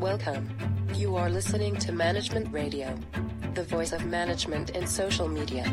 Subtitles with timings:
[0.00, 0.48] Welcome.
[0.94, 2.96] You are listening to Management Radio,
[3.54, 5.64] the voice of management in social media.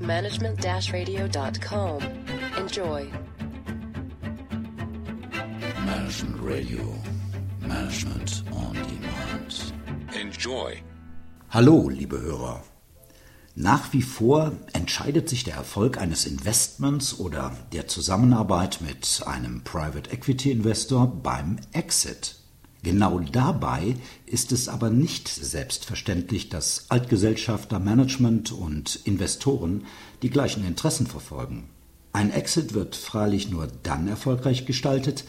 [0.00, 2.02] Management-radio.com.
[2.56, 3.12] Enjoy.
[5.84, 6.94] Management Radio.
[7.60, 9.74] Management on Demand.
[10.14, 10.80] Enjoy.
[11.50, 12.62] Hallo, liebe Hörer.
[13.54, 20.10] Nach wie vor entscheidet sich der Erfolg eines Investments oder der Zusammenarbeit mit einem Private
[20.10, 22.36] Equity Investor beim Exit.
[22.86, 29.86] Genau dabei ist es aber nicht selbstverständlich, dass Altgesellschafter, Management und Investoren
[30.22, 31.68] die gleichen Interessen verfolgen.
[32.12, 35.24] Ein Exit wird freilich nur dann erfolgreich gestaltet,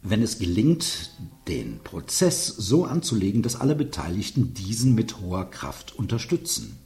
[0.00, 1.10] wenn es gelingt,
[1.48, 6.78] den Prozess so anzulegen, dass alle Beteiligten diesen mit hoher Kraft unterstützen.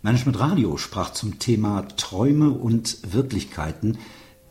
[0.00, 3.98] Management Radio sprach zum Thema Träume und Wirklichkeiten,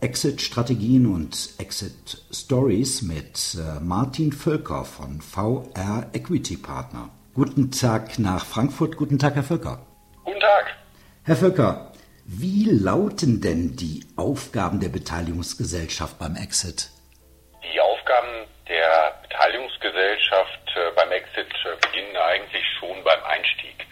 [0.03, 7.09] Exit-Strategien und Exit-Stories mit äh, Martin Völker von VR Equity Partner.
[7.34, 8.97] Guten Tag nach Frankfurt.
[8.97, 9.80] Guten Tag, Herr Völker.
[10.25, 10.75] Guten Tag.
[11.23, 11.94] Herr Völker,
[12.25, 16.89] wie lauten denn die Aufgaben der Beteiligungsgesellschaft beim Exit?
[17.72, 23.88] Die Aufgaben der Beteiligungsgesellschaft äh, beim Exit äh, beginnen eigentlich schon beim Einstieg.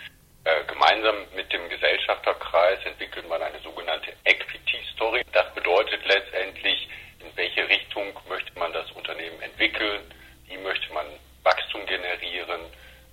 [0.67, 5.23] Gemeinsam mit dem Gesellschafterkreis entwickelt man eine sogenannte Equity Story.
[5.31, 10.01] Das bedeutet letztendlich, in welche Richtung möchte man das Unternehmen entwickeln,
[10.47, 11.05] wie möchte man
[11.43, 12.61] Wachstum generieren,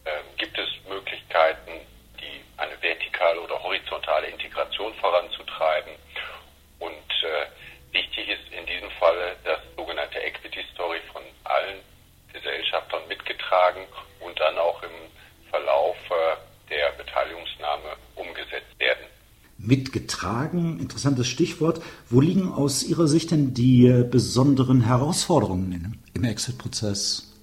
[0.05, 1.81] äh, gibt es Möglichkeiten,
[2.21, 5.93] die eine vertikale oder horizontale Integration voranzutreiben.
[6.79, 7.47] Und äh,
[7.93, 11.81] wichtig ist in diesem Falle das sogenannte Equity Story von allen
[13.49, 13.87] Mitgetragen
[14.21, 15.97] und dann auch im Verlauf
[16.71, 19.07] der Beteiligungsnahme umgesetzt werden.
[19.57, 21.81] Mitgetragen, interessantes Stichwort.
[22.09, 27.35] Wo liegen aus Ihrer Sicht denn die äh, besonderen Herausforderungen im Exit-Prozess?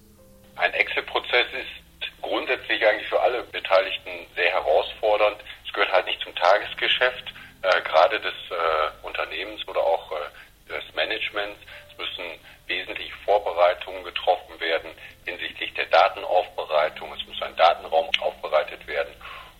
[0.56, 5.36] Ein Exit-Prozess ist grundsätzlich eigentlich für alle Beteiligten sehr herausfordernd.
[5.66, 10.94] Es gehört halt nicht zum Tagesgeschäft, äh, gerade des äh, Unternehmens oder auch äh, des
[10.94, 11.58] Managements.
[11.90, 12.24] Es müssen
[12.66, 14.90] wesentliche Vorbereitungen getroffen werden
[15.26, 17.12] hinsichtlich der Datenaufbereitung.
[17.12, 19.14] Es muss ein Datenraum aufbereitet werden.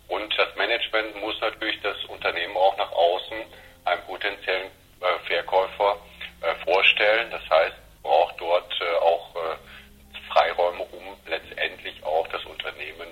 [0.08, 3.36] Und das Management muss natürlich das Unternehmen auch nach außen
[3.84, 5.98] einem potenziellen äh, Verkäufer
[6.42, 7.30] äh, vorstellen.
[7.30, 13.08] Das heißt, braucht dort äh, auch äh, Freiräume, um letztendlich auch das Unternehmen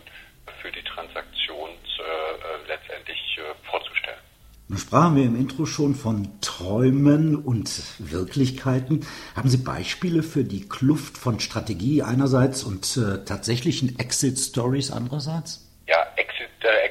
[0.63, 4.19] für die Transaktion äh, letztendlich äh, vorzustellen.
[4.75, 7.71] Nun sprachen wir im Intro schon von Träumen und
[8.01, 9.07] Wirklichkeiten.
[9.37, 15.63] Haben Sie Beispiele für die Kluft von Strategie einerseits und äh, tatsächlichen Exit-Stories andererseits?
[15.87, 16.91] Ja, Exit, äh,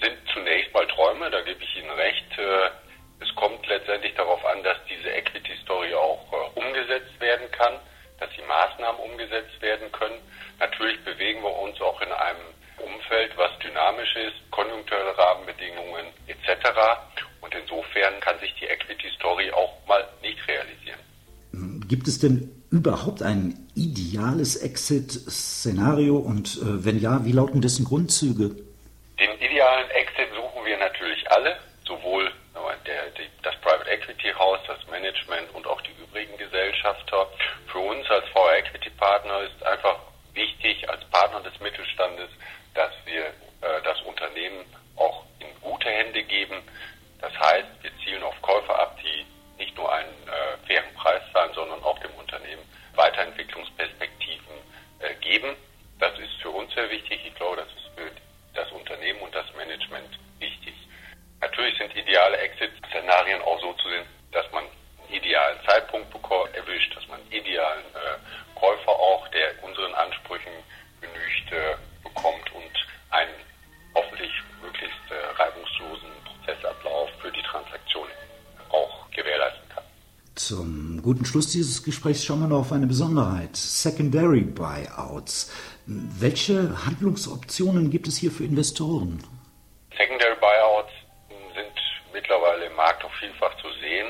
[0.00, 2.38] sind zunächst mal Träume, da gebe ich Ihnen recht.
[2.38, 2.72] Äh,
[3.20, 7.74] es kommt letztendlich darauf an, dass diese Equity Story auch äh, umgesetzt werden kann,
[8.18, 10.16] dass die Maßnahmen umgesetzt werden können.
[10.58, 12.48] Natürlich bewegen wir uns auch in einem
[12.78, 16.70] Umfeld, was dynamisch ist, konjunkturelle Rahmenbedingungen etc.
[17.40, 21.00] Und insofern kann sich die Equity Story auch mal nicht realisieren.
[21.88, 28.56] Gibt es denn überhaupt ein ideales Exit-Szenario und äh, wenn ja, wie lauten dessen Grundzüge?
[29.20, 31.56] Den idealen Exit suchen wir natürlich alle,
[31.86, 32.32] sowohl
[32.86, 37.28] der, die, das Private Equity House, das Management und auch die übrigen Gesellschafter.
[37.66, 39.96] Für uns als VR Equity Partner ist einfach
[40.34, 42.30] wichtig, als Partner des Mittelstandes,
[42.74, 44.64] dass wir äh, das Unternehmen
[44.96, 46.62] auch in gute Hände geben.
[47.20, 49.24] Das heißt, wir zielen auf Käufer ab, die
[49.56, 52.62] nicht nur einen äh, fairen Preis zahlen, sondern auch dem Unternehmen
[52.94, 54.56] Weiterentwicklungsperspektiven
[55.00, 55.56] äh, geben.
[55.98, 57.20] Das ist für uns sehr wichtig.
[57.24, 58.10] Ich glaube, das ist für
[58.54, 60.74] das Unternehmen und das Management wichtig.
[61.40, 63.83] Natürlich sind ideale Exit-Szenarien auch so zu
[80.34, 83.54] Zum guten Schluss dieses Gesprächs schauen wir noch auf eine Besonderheit.
[83.54, 85.52] Secondary Buyouts.
[85.86, 89.22] Welche Handlungsoptionen gibt es hier für Investoren?
[89.96, 90.90] Secondary Buyouts
[91.54, 91.72] sind
[92.12, 94.08] mittlerweile im Markt auch vielfach zu sehen.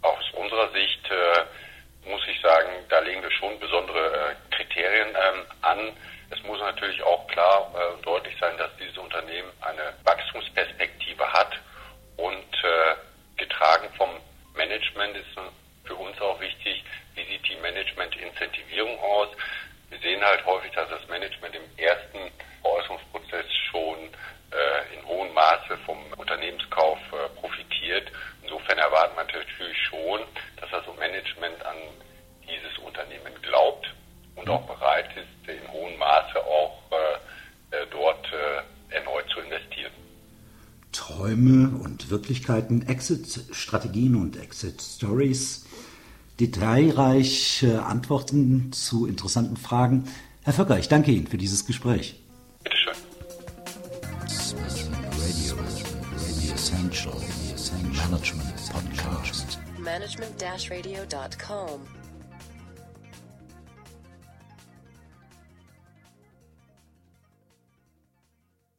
[0.00, 5.44] Aus unserer Sicht äh, muss ich sagen, da legen wir schon besondere äh, Kriterien ähm,
[5.60, 5.92] an.
[6.30, 11.52] Es muss natürlich auch klar und äh, deutlich sein, dass dieses Unternehmen eine Wachstumsperspektive hat
[12.16, 12.96] und äh,
[13.36, 14.08] getragen vom
[14.64, 15.36] Management ist
[15.84, 16.82] für uns auch wichtig,
[17.14, 19.28] wie sieht die Management-Incentivierung aus.
[19.90, 22.32] Wir sehen halt häufig, dass das Management im ersten
[22.62, 23.98] Veräußerungsprozess schon
[24.50, 28.10] äh, in hohem Maße vom Unternehmenskauf äh, profitiert.
[28.42, 30.20] Insofern erwartet man natürlich schon,
[30.58, 31.76] dass das Management an
[32.48, 33.92] dieses Unternehmen glaubt
[34.36, 39.92] und auch bereit ist, in Maße auch äh, äh dort äh, erneut zu investieren.
[41.24, 45.64] Träume und Wirklichkeiten, Exit-Strategien und Exit-Stories,
[46.38, 50.04] detailreiche Antworten zu interessanten Fragen.
[50.42, 52.20] Herr Vöcker, ich danke Ihnen für dieses Gespräch.
[52.62, 52.92] Bitte schön.
[55.12, 55.56] Radio,
[56.12, 57.16] Radio Essential,
[57.96, 59.58] Management Podcast.
[59.78, 62.03] Management-radio.com